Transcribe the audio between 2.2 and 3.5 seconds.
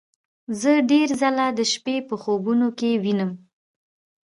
خوبونو کې وینم